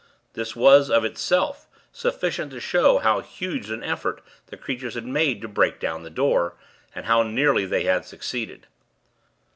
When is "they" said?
7.67-7.83